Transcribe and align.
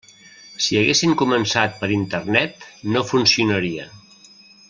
Si 0.67 0.77
haguessin 0.79 1.13
començat 1.23 1.77
per 1.83 1.91
Internet, 1.97 2.67
no 2.97 3.05
funcionaria. 3.13 3.89